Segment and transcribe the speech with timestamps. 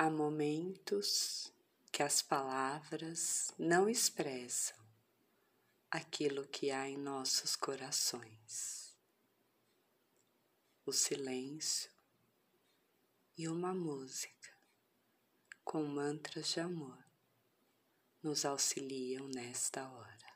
[0.00, 1.52] Há momentos
[1.90, 4.78] que as palavras não expressam
[5.90, 8.96] aquilo que há em nossos corações.
[10.86, 11.90] O silêncio
[13.36, 14.56] e uma música
[15.64, 17.04] com mantras de amor
[18.22, 20.27] nos auxiliam nesta hora.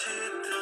[0.00, 0.10] to
[0.48, 0.59] to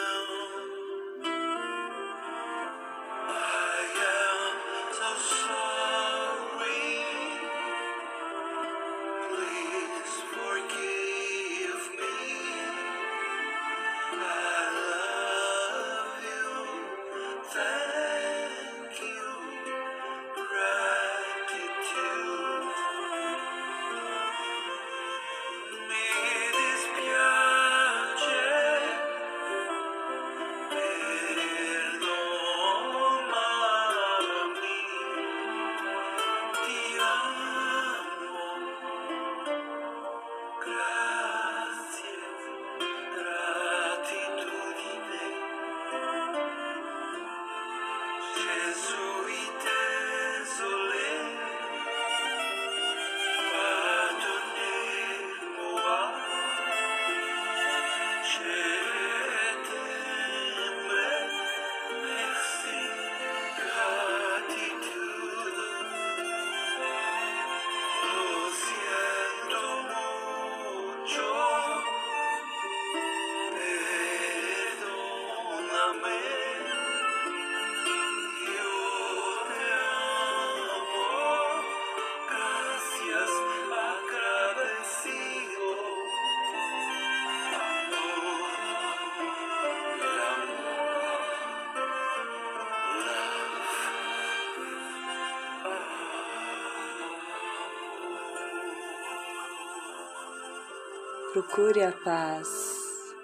[101.32, 103.14] Procure a paz,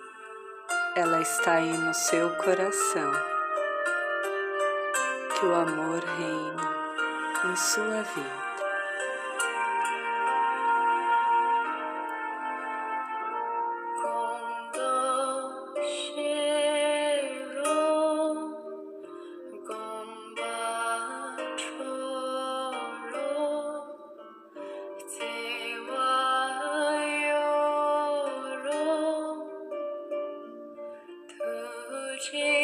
[0.95, 3.13] ela está aí no seu coração.
[5.33, 8.44] Que o amor reine em sua vida.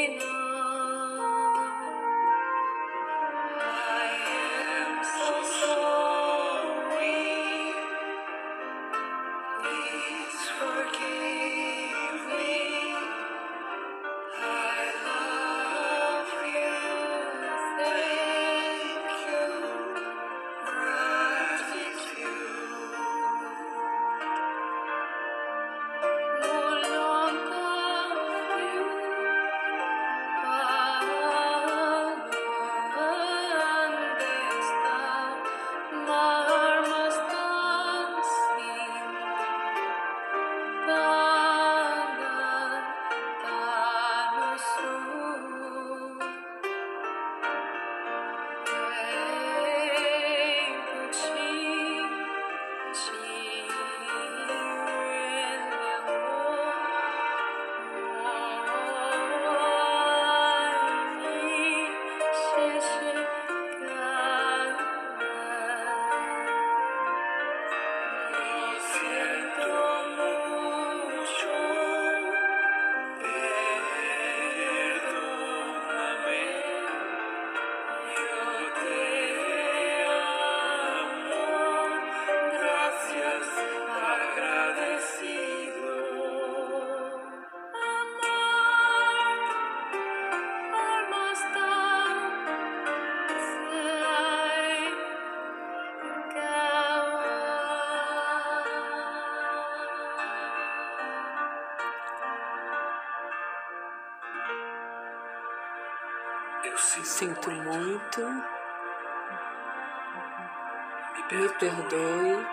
[0.09, 0.50] know.
[107.21, 108.21] Sinto muito.
[111.17, 112.47] Me perdoe.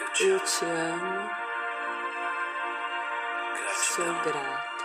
[0.00, 1.30] Eu te amo.
[3.74, 4.84] Sou grata.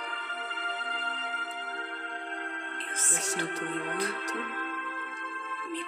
[2.90, 4.36] Eu sinto muito.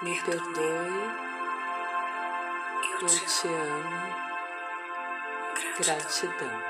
[0.02, 1.10] Me perdoe.
[2.92, 4.26] Eu te amo.
[5.78, 6.62] Gratidão.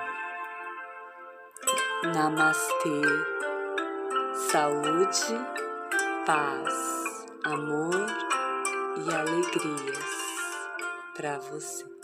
[2.14, 3.45] Namastê.
[4.36, 5.34] Saúde,
[6.26, 8.06] paz, amor
[8.98, 10.04] e alegrias
[11.16, 11.95] para você.